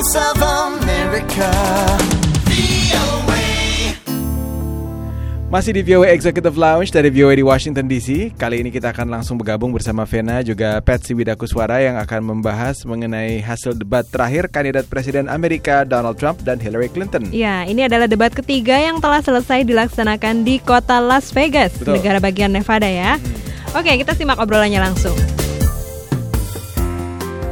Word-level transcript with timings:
voice 0.00 0.16
of 0.16 0.40
America. 0.40 1.52
Masih 5.52 5.76
di 5.76 5.82
VOA 5.84 6.14
Executive 6.16 6.56
Lounge 6.56 6.88
dari 6.88 7.12
VOA 7.12 7.36
di 7.36 7.44
Washington 7.44 7.84
DC. 7.84 8.32
Kali 8.38 8.64
ini 8.64 8.72
kita 8.72 8.96
akan 8.96 9.12
langsung 9.12 9.36
bergabung 9.36 9.76
bersama 9.76 10.08
Vena 10.08 10.40
juga 10.40 10.80
Patsy 10.80 11.12
Widakuswara 11.12 11.84
yang 11.84 12.00
akan 12.00 12.32
membahas 12.32 12.80
mengenai 12.88 13.44
hasil 13.44 13.76
debat 13.76 14.06
terakhir 14.08 14.48
kandidat 14.48 14.88
Presiden 14.88 15.28
Amerika 15.28 15.84
Donald 15.84 16.16
Trump 16.16 16.40
dan 16.48 16.56
Hillary 16.62 16.88
Clinton. 16.88 17.28
Ya, 17.34 17.68
ini 17.68 17.84
adalah 17.84 18.08
debat 18.08 18.32
ketiga 18.32 18.80
yang 18.80 19.04
telah 19.04 19.20
selesai 19.20 19.68
dilaksanakan 19.68 20.48
di 20.48 20.62
kota 20.64 20.96
Las 21.02 21.28
Vegas, 21.34 21.76
Betul. 21.76 22.00
negara 22.00 22.22
bagian 22.22 22.54
Nevada 22.54 22.88
ya. 22.88 23.20
Oke, 23.76 23.90
kita 24.00 24.16
simak 24.16 24.40
obrolannya 24.40 24.80
langsung. 24.80 25.39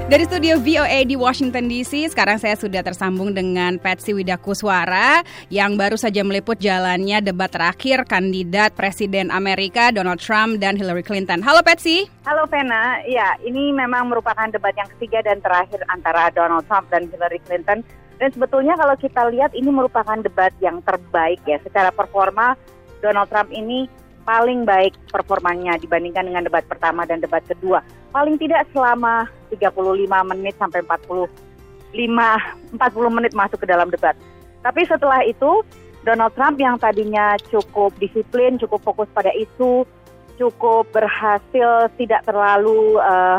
Dari 0.09 0.25
studio 0.25 0.57
VOA 0.57 1.05
di 1.05 1.21
Washington 1.21 1.69
DC, 1.69 2.17
sekarang 2.17 2.41
saya 2.41 2.57
sudah 2.57 2.81
tersambung 2.81 3.37
dengan 3.37 3.77
Patsy 3.77 4.17
Widakuswara 4.17 5.21
yang 5.53 5.77
baru 5.77 6.01
saja 6.01 6.25
meliput 6.25 6.57
jalannya 6.57 7.21
debat 7.21 7.53
terakhir 7.53 8.09
kandidat 8.09 8.73
Presiden 8.73 9.29
Amerika 9.29 9.93
Donald 9.93 10.17
Trump 10.17 10.65
dan 10.65 10.81
Hillary 10.81 11.05
Clinton. 11.05 11.45
Halo 11.45 11.61
Patsy. 11.61 12.09
Halo 12.25 12.49
Vena, 12.49 13.05
ya 13.05 13.37
ini 13.45 13.69
memang 13.69 14.09
merupakan 14.09 14.49
debat 14.49 14.73
yang 14.81 14.89
ketiga 14.97 15.21
dan 15.29 15.45
terakhir 15.45 15.85
antara 15.93 16.33
Donald 16.33 16.65
Trump 16.65 16.89
dan 16.89 17.05
Hillary 17.13 17.45
Clinton. 17.45 17.85
Dan 18.17 18.33
sebetulnya 18.33 18.81
kalau 18.81 18.97
kita 18.97 19.29
lihat 19.29 19.53
ini 19.53 19.69
merupakan 19.69 20.17
debat 20.25 20.57
yang 20.65 20.81
terbaik 20.89 21.45
ya 21.45 21.61
secara 21.61 21.93
performa 21.93 22.57
Donald 23.05 23.29
Trump 23.29 23.53
ini 23.53 23.85
paling 24.25 24.65
baik 24.65 24.97
performanya 25.13 25.77
dibandingkan 25.77 26.33
dengan 26.33 26.49
debat 26.49 26.65
pertama 26.65 27.05
dan 27.05 27.21
debat 27.21 27.45
kedua. 27.45 27.85
Paling 28.19 28.35
tidak 28.35 28.67
selama 28.75 29.31
35 29.55 29.95
menit 30.35 30.59
sampai 30.59 30.83
45 30.83 31.95
40 31.95 33.15
menit 33.15 33.31
masuk 33.31 33.63
ke 33.63 33.67
dalam 33.71 33.95
debat. 33.95 34.19
Tapi 34.59 34.83
setelah 34.91 35.23
itu 35.23 35.63
Donald 36.03 36.35
Trump 36.35 36.59
yang 36.59 36.75
tadinya 36.83 37.39
cukup 37.47 37.95
disiplin, 38.03 38.59
cukup 38.59 38.83
fokus 38.83 39.07
pada 39.15 39.31
isu, 39.31 39.87
cukup 40.35 40.91
berhasil 40.91 41.95
tidak 41.95 42.27
terlalu 42.27 42.99
eh, 42.99 43.39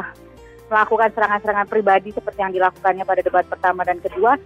melakukan 0.71 1.11
serangan-serangan 1.11 1.67
pribadi 1.67 2.15
seperti 2.15 2.39
yang 2.39 2.55
dilakukannya 2.55 3.03
pada 3.03 3.19
debat 3.19 3.43
pertama 3.51 3.83
dan 3.83 3.99
kedua, 3.99 4.39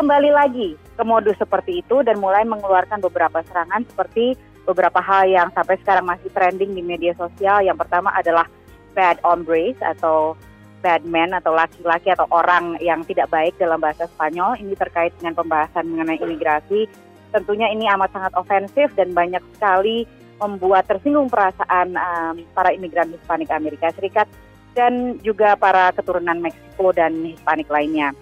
kembali 0.00 0.32
lagi 0.32 0.80
ke 0.96 1.02
modus 1.04 1.36
seperti 1.36 1.84
itu 1.84 2.00
dan 2.00 2.16
mulai 2.24 2.48
mengeluarkan 2.48 3.04
beberapa 3.04 3.44
serangan 3.52 3.84
seperti 3.84 4.32
beberapa 4.64 4.96
hal 5.04 5.28
yang 5.28 5.52
sampai 5.52 5.76
sekarang 5.84 6.08
masih 6.08 6.32
trending 6.32 6.72
di 6.72 6.80
media 6.80 7.12
sosial. 7.20 7.60
Yang 7.60 7.84
pertama 7.84 8.08
adalah 8.16 8.48
bad 8.94 9.18
hombres 9.26 9.76
atau 9.82 10.38
bad 10.84 11.02
men 11.08 11.32
atau 11.32 11.56
laki-laki 11.56 12.12
atau 12.12 12.28
orang 12.28 12.76
yang 12.78 13.00
tidak 13.08 13.32
baik 13.32 13.56
dalam 13.56 13.80
bahasa 13.80 14.04
Spanyol. 14.12 14.60
Ini 14.60 14.76
terkait 14.76 15.16
dengan 15.18 15.34
pembahasan 15.36 15.88
mengenai 15.88 16.20
imigrasi. 16.20 16.86
Tentunya 17.32 17.72
ini 17.72 17.88
amat 17.90 18.14
sangat 18.14 18.32
ofensif 18.38 18.92
dan 18.94 19.10
banyak 19.10 19.42
sekali 19.56 20.06
membuat 20.38 20.86
tersinggung 20.86 21.32
perasaan 21.32 21.96
um, 21.96 22.34
para 22.52 22.70
imigran 22.76 23.10
Hispanik 23.10 23.48
Amerika 23.48 23.90
Serikat 23.96 24.28
dan 24.76 25.18
juga 25.22 25.54
para 25.54 25.94
keturunan 25.94 26.38
Meksiko 26.42 26.92
dan 26.92 27.14
Hispanik 27.24 27.70
lainnya. 27.70 28.12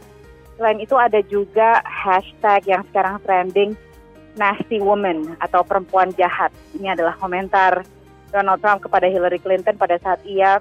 Selain 0.57 0.79
itu 0.79 0.95
ada 0.95 1.19
juga 1.27 1.83
hashtag 1.83 2.71
yang 2.71 2.87
sekarang 2.93 3.19
trending 3.25 3.73
nasty 4.37 4.81
woman 4.81 5.37
atau 5.41 5.65
perempuan 5.65 6.13
jahat. 6.17 6.53
Ini 6.77 6.97
adalah 6.97 7.17
komentar 7.19 7.85
Donald 8.33 8.59
Trump 8.65 8.81
kepada 8.83 9.07
Hillary 9.07 9.39
Clinton 9.39 9.77
pada 9.77 10.01
saat 10.01 10.25
ia 10.25 10.59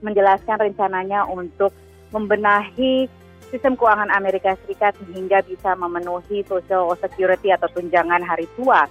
menjelaskan 0.00 0.70
rencananya 0.70 1.26
untuk 1.26 1.74
membenahi 2.14 3.10
sistem 3.50 3.74
keuangan 3.74 4.10
Amerika 4.14 4.54
Serikat 4.64 4.94
sehingga 5.02 5.42
bisa 5.42 5.74
memenuhi 5.74 6.46
social 6.46 6.94
security 6.98 7.50
atau 7.50 7.66
tunjangan 7.74 8.22
hari 8.22 8.46
tua. 8.54 8.86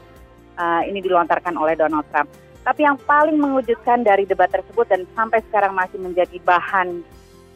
Uh, 0.54 0.86
ini 0.86 1.02
dilontarkan 1.02 1.58
oleh 1.58 1.74
Donald 1.74 2.06
Trump. 2.14 2.30
Tapi 2.62 2.86
yang 2.86 2.96
paling 3.04 3.36
mengejutkan 3.36 4.06
dari 4.06 4.24
debat 4.24 4.48
tersebut 4.48 4.86
dan 4.88 5.04
sampai 5.18 5.42
sekarang 5.50 5.74
masih 5.74 5.98
menjadi 6.00 6.38
bahan 6.46 7.02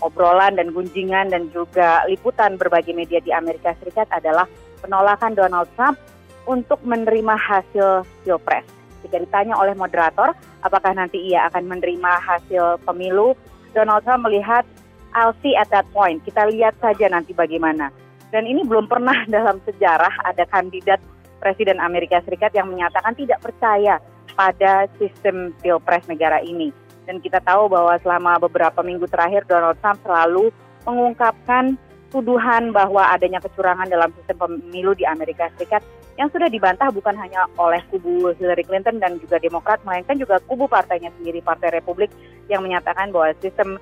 obrolan 0.01 0.57
dan 0.57 0.73
gunjingan 0.73 1.31
dan 1.31 1.47
juga 1.53 2.03
liputan 2.09 2.57
berbagai 2.57 2.91
media 2.91 3.21
di 3.21 3.31
Amerika 3.31 3.71
Serikat 3.79 4.09
adalah 4.11 4.49
penolakan 4.81 5.37
Donald 5.37 5.69
Trump 5.77 5.95
untuk 6.43 6.81
menerima 6.83 7.35
hasil 7.37 8.03
pilpres. 8.25 8.76
Jika 9.07 9.23
ditanya 9.23 9.55
oleh 9.55 9.73
moderator 9.73 10.35
apakah 10.61 10.91
nanti 10.91 11.31
ia 11.31 11.47
akan 11.47 11.63
menerima 11.71 12.11
hasil 12.19 12.83
pemilu, 12.83 13.33
Donald 13.71 14.03
Trump 14.03 14.27
melihat 14.27 14.67
I'll 15.15 15.33
see 15.41 15.55
at 15.55 15.71
that 15.71 15.87
point. 15.95 16.21
Kita 16.27 16.45
lihat 16.51 16.75
saja 16.83 17.07
nanti 17.07 17.31
bagaimana. 17.31 17.89
Dan 18.29 18.43
ini 18.43 18.67
belum 18.67 18.91
pernah 18.91 19.23
dalam 19.35 19.63
sejarah 19.63 20.27
ada 20.27 20.43
kandidat 20.51 20.99
Presiden 21.37 21.79
Amerika 21.79 22.19
Serikat 22.25 22.51
yang 22.57 22.67
menyatakan 22.67 23.13
tidak 23.13 23.39
percaya 23.45 24.01
pada 24.33 24.89
sistem 24.97 25.53
pilpres 25.61 26.05
negara 26.09 26.41
ini. 26.43 26.73
Dan 27.07 27.23
kita 27.23 27.39
tahu 27.39 27.71
bahwa 27.71 27.95
selama 28.03 28.35
beberapa 28.41 28.83
minggu 28.83 29.07
terakhir 29.07 29.47
Donald 29.47 29.79
Trump 29.79 30.01
selalu 30.03 30.51
mengungkapkan 30.83 31.79
tuduhan 32.11 32.75
bahwa 32.75 33.07
adanya 33.11 33.39
kecurangan 33.39 33.87
dalam 33.87 34.11
sistem 34.19 34.37
pemilu 34.43 34.91
di 34.95 35.07
Amerika 35.07 35.47
Serikat 35.55 35.83
yang 36.17 36.33
sudah 36.33 36.49
dibantah 36.49 36.89
bukan 36.89 37.13
hanya 37.13 37.45
oleh 37.61 37.79
kubu 37.93 38.33
Hillary 38.41 38.65
Clinton 38.65 38.97
dan 38.97 39.21
juga 39.21 39.37
Demokrat, 39.37 39.85
melainkan 39.85 40.17
juga 40.17 40.41
kubu 40.49 40.65
partainya 40.65 41.13
sendiri, 41.21 41.45
Partai 41.45 41.77
Republik, 41.77 42.09
yang 42.49 42.65
menyatakan 42.65 43.13
bahwa 43.13 43.37
sistem 43.37 43.77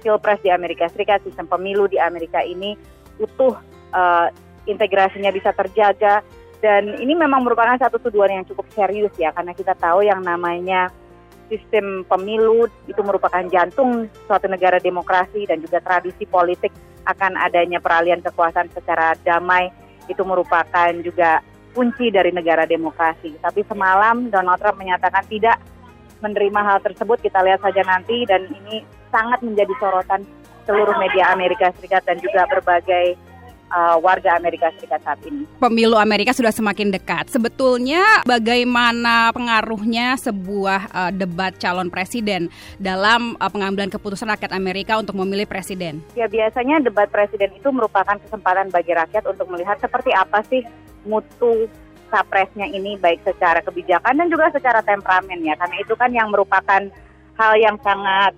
pilpres 0.00 0.38
di 0.40 0.54
Amerika 0.54 0.86
Serikat, 0.88 1.20
sistem 1.26 1.50
pemilu 1.50 1.90
di 1.90 1.98
Amerika 1.98 2.40
ini 2.46 2.78
utuh, 3.18 3.58
uh, 3.90 4.30
integrasinya 4.70 5.34
bisa 5.34 5.50
terjaga, 5.50 6.22
dan 6.62 6.94
ini 7.02 7.18
memang 7.18 7.42
merupakan 7.42 7.74
satu 7.74 7.98
tuduhan 7.98 8.38
yang 8.40 8.46
cukup 8.46 8.70
serius 8.70 9.12
ya, 9.18 9.34
karena 9.34 9.50
kita 9.50 9.74
tahu 9.74 10.06
yang 10.06 10.22
namanya 10.22 10.94
sistem 11.50 12.06
pemilu 12.06 12.70
itu 12.86 13.02
merupakan 13.02 13.42
jantung 13.50 14.06
suatu 14.30 14.46
negara 14.46 14.78
demokrasi 14.78 15.50
dan 15.50 15.58
juga 15.58 15.82
tradisi 15.82 16.22
politik. 16.22 16.70
Akan 17.02 17.34
adanya 17.34 17.82
peralihan 17.82 18.22
kekuasaan 18.22 18.70
secara 18.70 19.18
damai 19.26 19.72
itu 20.06 20.22
merupakan 20.22 20.92
juga 21.02 21.42
kunci 21.72 22.10
dari 22.10 22.34
negara 22.34 22.66
demokrasi. 22.66 23.38
Tapi 23.38 23.62
semalam 23.66 24.28
Donald 24.28 24.58
Trump 24.58 24.78
menyatakan 24.78 25.22
tidak 25.30 25.58
menerima 26.20 26.60
hal 26.60 26.78
tersebut. 26.82 27.22
Kita 27.22 27.40
lihat 27.42 27.62
saja 27.62 27.82
nanti 27.86 28.26
dan 28.26 28.46
ini 28.50 28.82
sangat 29.10 29.40
menjadi 29.42 29.72
sorotan 29.78 30.22
seluruh 30.68 30.94
media 31.00 31.32
Amerika 31.32 31.72
Serikat 31.78 32.04
dan 32.06 32.20
juga 32.20 32.46
berbagai 32.46 33.16
uh, 33.70 33.96
warga 34.02 34.36
Amerika 34.36 34.68
Serikat 34.76 35.00
saat 35.06 35.22
ini. 35.24 35.46
Pemilu 35.62 35.96
Amerika 35.96 36.34
sudah 36.34 36.50
semakin 36.52 36.90
dekat. 36.92 37.30
Sebetulnya 37.30 38.22
bagaimana 38.26 39.30
pengaruhnya 39.32 40.18
sebuah 40.18 40.80
uh, 40.90 41.12
debat 41.14 41.54
calon 41.56 41.88
presiden 41.88 42.50
dalam 42.76 43.38
uh, 43.38 43.48
pengambilan 43.48 43.88
keputusan 43.88 44.28
rakyat 44.28 44.52
Amerika 44.52 44.98
untuk 44.98 45.16
memilih 45.16 45.46
presiden? 45.46 46.02
Ya 46.18 46.26
biasanya 46.26 46.82
debat 46.82 47.08
presiden 47.08 47.54
itu 47.54 47.70
merupakan 47.70 48.18
kesempatan 48.18 48.68
bagi 48.74 48.92
rakyat 48.92 49.24
untuk 49.24 49.46
melihat 49.48 49.78
seperti 49.78 50.10
apa 50.12 50.42
sih 50.46 50.66
mutu 51.06 51.70
capresnya 52.10 52.66
ini 52.66 52.98
baik 52.98 53.22
secara 53.22 53.62
kebijakan 53.62 54.18
dan 54.18 54.26
juga 54.26 54.50
secara 54.50 54.82
temperamen 54.82 55.46
ya 55.46 55.54
karena 55.54 55.76
itu 55.78 55.94
kan 55.94 56.10
yang 56.10 56.26
merupakan 56.28 56.82
hal 57.38 57.52
yang 57.56 57.78
sangat 57.86 58.34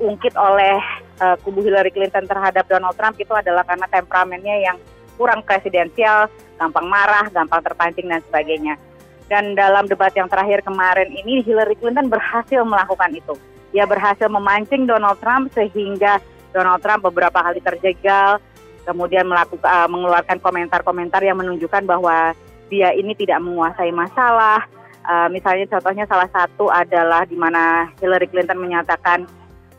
diungkit 0.00 0.32
oleh 0.32 0.80
uh, 1.20 1.36
kubu 1.44 1.60
Hillary 1.60 1.92
Clinton 1.92 2.24
terhadap 2.24 2.64
Donald 2.64 2.96
Trump 2.96 3.20
itu 3.20 3.30
adalah 3.36 3.62
karena 3.68 3.84
temperamennya 3.92 4.56
yang 4.64 4.76
kurang 5.20 5.44
presidensial, 5.44 6.32
gampang 6.56 6.88
marah, 6.88 7.28
gampang 7.28 7.60
terpancing 7.60 8.08
dan 8.08 8.24
sebagainya. 8.24 8.80
Dan 9.28 9.52
dalam 9.52 9.84
debat 9.86 10.10
yang 10.16 10.26
terakhir 10.26 10.64
kemarin 10.64 11.12
ini 11.12 11.44
Hillary 11.44 11.76
Clinton 11.76 12.08
berhasil 12.08 12.64
melakukan 12.64 13.12
itu. 13.12 13.36
Dia 13.70 13.86
berhasil 13.86 14.26
memancing 14.26 14.88
Donald 14.88 15.20
Trump 15.22 15.52
sehingga 15.54 16.18
Donald 16.50 16.82
Trump 16.82 17.06
beberapa 17.06 17.38
kali 17.38 17.62
terjegal, 17.62 18.42
kemudian 18.82 19.28
melakukan 19.28 19.68
uh, 19.68 19.86
mengeluarkan 19.86 20.42
komentar-komentar 20.42 21.22
yang 21.22 21.38
menunjukkan 21.38 21.86
bahwa 21.86 22.34
dia 22.72 22.90
ini 22.96 23.14
tidak 23.14 23.38
menguasai 23.38 23.92
masalah. 23.94 24.66
Uh, 25.06 25.30
misalnya 25.30 25.68
contohnya 25.70 26.04
salah 26.10 26.26
satu 26.34 26.66
adalah 26.66 27.22
di 27.22 27.38
mana 27.38 27.88
Hillary 28.02 28.26
Clinton 28.26 28.58
menyatakan 28.58 29.30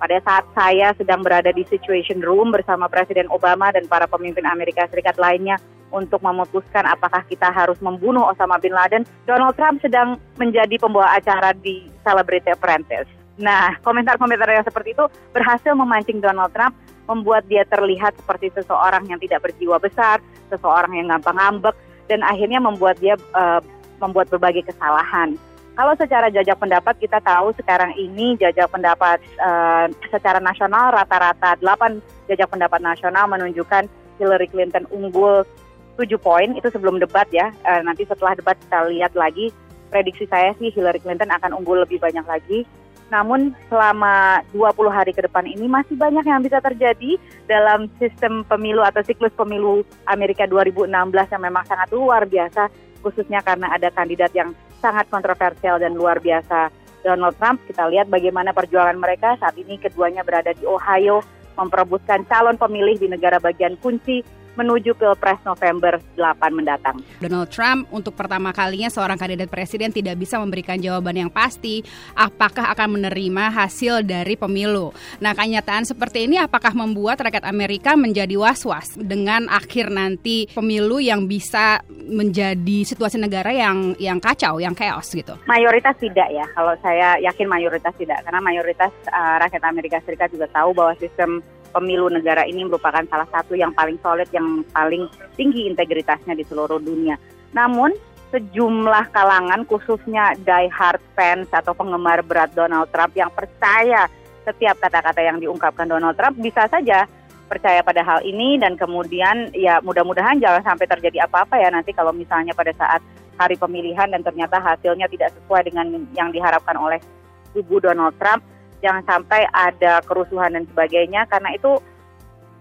pada 0.01 0.17
saat 0.25 0.45
saya 0.57 0.97
sedang 0.97 1.21
berada 1.21 1.53
di 1.53 1.61
Situation 1.69 2.25
Room 2.25 2.49
bersama 2.49 2.89
Presiden 2.89 3.29
Obama 3.29 3.69
dan 3.69 3.85
para 3.85 4.09
pemimpin 4.09 4.49
Amerika 4.49 4.89
Serikat 4.89 5.21
lainnya 5.21 5.61
untuk 5.93 6.25
memutuskan 6.25 6.89
apakah 6.89 7.21
kita 7.29 7.53
harus 7.53 7.77
membunuh 7.85 8.25
Osama 8.25 8.57
bin 8.57 8.73
Laden, 8.73 9.05
Donald 9.29 9.53
Trump 9.53 9.77
sedang 9.85 10.17
menjadi 10.41 10.81
pembawa 10.81 11.13
acara 11.13 11.53
di 11.53 11.85
Celebrity 12.01 12.49
Apprentice. 12.49 13.05
Nah, 13.37 13.77
komentar-komentar 13.85 14.49
yang 14.49 14.65
seperti 14.65 14.97
itu 14.97 15.05
berhasil 15.37 15.77
memancing 15.77 16.17
Donald 16.17 16.49
Trump, 16.57 16.73
membuat 17.05 17.45
dia 17.45 17.61
terlihat 17.69 18.17
seperti 18.17 18.49
seseorang 18.57 19.05
yang 19.05 19.21
tidak 19.21 19.45
berjiwa 19.45 19.77
besar, 19.77 20.17
seseorang 20.49 20.97
yang 20.97 21.13
gampang 21.13 21.37
ngambek, 21.37 21.75
dan 22.09 22.25
akhirnya 22.25 22.57
membuat 22.57 22.97
dia 22.97 23.19
uh, 23.37 23.61
membuat 24.01 24.33
berbagai 24.33 24.65
kesalahan. 24.65 25.37
Kalau 25.71 25.93
secara 25.95 26.27
jajak 26.27 26.59
pendapat 26.59 26.99
kita 26.99 27.23
tahu 27.23 27.55
sekarang 27.55 27.95
ini 27.95 28.35
jajak 28.35 28.67
pendapat 28.67 29.23
uh, 29.39 29.87
secara 30.11 30.43
nasional 30.43 30.91
rata-rata 30.91 31.55
8 31.63 32.27
jajak 32.27 32.51
pendapat 32.51 32.83
nasional 32.83 33.25
menunjukkan 33.31 33.87
Hillary 34.19 34.51
Clinton 34.51 34.83
unggul 34.91 35.47
7 35.95 36.11
poin 36.19 36.51
itu 36.59 36.67
sebelum 36.67 36.99
debat 36.99 37.25
ya. 37.31 37.55
Uh, 37.63 37.79
nanti 37.87 38.03
setelah 38.03 38.35
debat 38.35 38.59
kita 38.59 38.83
lihat 38.91 39.15
lagi 39.15 39.55
prediksi 39.87 40.27
saya 40.27 40.51
sih 40.59 40.75
Hillary 40.75 40.99
Clinton 40.99 41.31
akan 41.31 41.55
unggul 41.55 41.87
lebih 41.87 42.03
banyak 42.03 42.23
lagi. 42.27 42.67
Namun 43.11 43.51
selama 43.67 44.39
20 44.55 44.87
hari 44.87 45.11
ke 45.11 45.23
depan 45.23 45.43
ini 45.43 45.67
masih 45.67 45.99
banyak 45.99 46.23
yang 46.23 46.39
bisa 46.43 46.63
terjadi 46.63 47.19
dalam 47.47 47.91
sistem 47.99 48.47
pemilu 48.47 48.83
atau 48.83 49.03
siklus 49.03 49.35
pemilu 49.35 49.83
Amerika 50.07 50.47
2016 50.47 50.87
yang 51.31 51.43
memang 51.43 51.63
sangat 51.67 51.91
luar 51.91 52.23
biasa 52.23 52.71
khususnya 53.03 53.43
karena 53.43 53.67
ada 53.75 53.91
kandidat 53.91 54.31
yang 54.31 54.55
sangat 54.81 55.07
kontroversial 55.13 55.77
dan 55.77 55.93
luar 55.93 56.17
biasa 56.17 56.73
Donald 57.05 57.37
Trump. 57.37 57.61
Kita 57.69 57.85
lihat 57.87 58.09
bagaimana 58.09 58.51
perjuangan 58.51 58.97
mereka 58.97 59.37
saat 59.37 59.53
ini 59.55 59.77
keduanya 59.77 60.25
berada 60.25 60.51
di 60.57 60.65
Ohio 60.65 61.21
memperebutkan 61.55 62.25
calon 62.25 62.57
pemilih 62.57 62.97
di 62.97 63.07
negara 63.07 63.37
bagian 63.37 63.77
kunci 63.77 64.25
menuju 64.55 64.95
Pilpres 64.99 65.39
November 65.47 65.99
8 66.19 66.51
mendatang. 66.51 66.99
Donald 67.23 67.49
Trump 67.51 67.87
untuk 67.91 68.15
pertama 68.15 68.51
kalinya 68.51 68.91
seorang 68.91 69.15
kandidat 69.15 69.47
presiden 69.47 69.95
tidak 69.95 70.19
bisa 70.19 70.37
memberikan 70.39 70.75
jawaban 70.75 71.15
yang 71.15 71.31
pasti 71.31 71.83
apakah 72.15 72.71
akan 72.75 72.99
menerima 72.99 73.51
hasil 73.51 74.03
dari 74.03 74.35
pemilu. 74.35 74.91
Nah, 75.23 75.31
kenyataan 75.31 75.87
seperti 75.87 76.27
ini 76.27 76.35
apakah 76.41 76.75
membuat 76.75 77.23
rakyat 77.23 77.47
Amerika 77.47 77.95
menjadi 77.95 78.35
was-was 78.35 78.91
dengan 78.99 79.47
akhir 79.47 79.87
nanti 79.91 80.51
pemilu 80.51 80.99
yang 80.99 81.25
bisa 81.25 81.79
menjadi 82.05 82.83
situasi 82.83 83.21
negara 83.21 83.53
yang 83.53 83.93
yang 84.01 84.17
kacau, 84.17 84.57
yang 84.57 84.73
chaos 84.73 85.09
gitu? 85.13 85.37
Mayoritas 85.45 85.95
tidak 86.01 86.29
ya. 86.33 86.45
Kalau 86.53 86.73
saya 86.81 87.17
yakin 87.21 87.47
mayoritas 87.47 87.93
tidak 87.97 88.21
karena 88.25 88.41
mayoritas 88.41 88.91
uh, 89.09 89.37
rakyat 89.41 89.63
Amerika 89.65 89.97
Serikat 90.03 90.33
juga 90.33 90.49
tahu 90.49 90.73
bahwa 90.73 90.93
sistem 90.97 91.39
pemilu 91.71 92.11
negara 92.11 92.43
ini 92.43 92.67
merupakan 92.67 93.01
salah 93.07 93.27
satu 93.31 93.55
yang 93.55 93.71
paling 93.71 93.95
solid, 94.03 94.27
yang 94.35 94.61
paling 94.75 95.07
tinggi 95.39 95.71
integritasnya 95.71 96.35
di 96.35 96.43
seluruh 96.43 96.77
dunia. 96.83 97.15
Namun 97.55 97.95
sejumlah 98.31 99.11
kalangan 99.11 99.67
khususnya 99.67 100.35
die-hard 100.39 101.03
fans 101.15 101.51
atau 101.51 101.75
penggemar 101.75 102.23
berat 102.23 102.51
Donald 102.55 102.87
Trump 102.91 103.11
yang 103.15 103.31
percaya 103.31 104.07
setiap 104.47 104.79
kata-kata 104.79 105.21
yang 105.21 105.37
diungkapkan 105.37 105.85
Donald 105.85 106.15
Trump 106.15 106.39
bisa 106.39 106.65
saja 106.71 107.05
percaya 107.51 107.83
pada 107.83 107.99
hal 107.99 108.23
ini 108.23 108.55
dan 108.55 108.79
kemudian 108.79 109.51
ya 109.51 109.83
mudah-mudahan 109.83 110.39
jangan 110.39 110.63
sampai 110.63 110.87
terjadi 110.87 111.27
apa-apa 111.27 111.59
ya 111.59 111.67
nanti 111.67 111.91
kalau 111.91 112.15
misalnya 112.15 112.55
pada 112.55 112.71
saat 112.79 113.03
hari 113.35 113.59
pemilihan 113.59 114.07
dan 114.07 114.23
ternyata 114.23 114.63
hasilnya 114.63 115.11
tidak 115.11 115.35
sesuai 115.35 115.67
dengan 115.67 116.07
yang 116.15 116.31
diharapkan 116.31 116.79
oleh 116.79 117.03
ibu 117.51 117.83
Donald 117.83 118.15
Trump 118.15 118.39
jangan 118.79 119.03
sampai 119.03 119.43
ada 119.51 119.99
kerusuhan 120.07 120.55
dan 120.55 120.63
sebagainya 120.71 121.27
karena 121.27 121.51
itu 121.51 121.75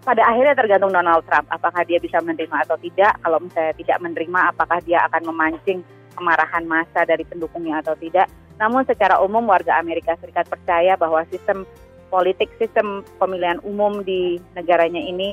pada 0.00 0.24
akhirnya 0.24 0.56
tergantung 0.56 0.90
Donald 0.90 1.22
Trump 1.28 1.46
apakah 1.52 1.84
dia 1.84 2.00
bisa 2.00 2.18
menerima 2.24 2.64
atau 2.64 2.76
tidak. 2.80 3.20
Kalau 3.20 3.38
misalnya 3.40 3.74
tidak 3.76 3.98
menerima 4.00 4.40
apakah 4.56 4.78
dia 4.80 5.04
akan 5.06 5.22
memancing 5.28 5.84
kemarahan 6.16 6.64
massa 6.64 7.04
dari 7.04 7.22
pendukungnya 7.28 7.84
atau 7.84 7.92
tidak. 8.00 8.26
Namun 8.56 8.84
secara 8.84 9.20
umum 9.20 9.44
warga 9.48 9.76
Amerika 9.80 10.16
Serikat 10.20 10.48
percaya 10.48 10.96
bahwa 10.96 11.24
sistem 11.28 11.64
politik 12.10 12.50
sistem 12.58 13.06
pemilihan 13.16 13.62
umum 13.62 14.02
di 14.02 14.42
negaranya 14.58 15.00
ini 15.00 15.32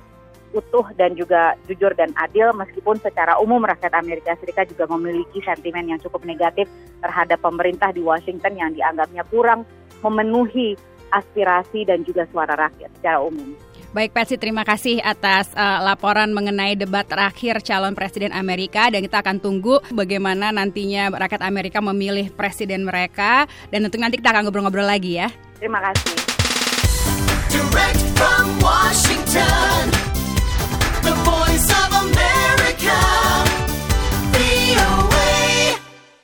utuh 0.56 0.88
dan 0.96 1.12
juga 1.18 1.60
jujur 1.68 1.92
dan 1.98 2.16
adil 2.16 2.56
meskipun 2.56 2.96
secara 3.04 3.36
umum 3.42 3.60
rakyat 3.68 3.92
Amerika 3.98 4.32
Serikat 4.40 4.72
juga 4.72 4.88
memiliki 4.96 5.44
sentimen 5.44 5.92
yang 5.92 6.00
cukup 6.00 6.24
negatif 6.24 6.72
terhadap 7.04 7.44
pemerintah 7.44 7.92
di 7.92 8.00
Washington 8.00 8.56
yang 8.56 8.72
dianggapnya 8.72 9.28
kurang 9.28 9.68
memenuhi 10.06 10.80
aspirasi 11.12 11.88
dan 11.88 12.04
juga 12.08 12.28
suara 12.32 12.56
rakyat 12.56 12.92
secara 13.00 13.20
umum. 13.24 13.56
Baik 13.96 14.12
Patsy, 14.12 14.36
terima 14.36 14.68
kasih 14.68 15.00
atas 15.00 15.48
uh, 15.56 15.80
laporan 15.80 16.36
mengenai 16.36 16.76
debat 16.76 17.08
terakhir 17.08 17.64
calon 17.64 17.96
presiden 17.96 18.36
Amerika 18.36 18.92
dan 18.92 19.00
kita 19.00 19.24
akan 19.24 19.40
tunggu 19.40 19.80
bagaimana 19.96 20.52
nantinya 20.52 21.08
rakyat 21.08 21.40
Amerika 21.42 21.80
memilih 21.80 22.28
presiden 22.36 22.84
mereka 22.84 23.48
dan 23.72 23.88
tentu 23.88 23.96
nanti 23.96 24.20
kita 24.20 24.36
akan 24.36 24.44
ngobrol-ngobrol 24.44 24.86
lagi 24.86 25.24
ya. 25.24 25.32
Terima 25.58 25.80
kasih. 25.80 26.27
Direct 27.50 28.00
from 28.18 28.60
Washington, 28.60 29.92
the 31.04 31.16
voice 31.24 31.70
of 31.84 31.90
America. 32.06 33.47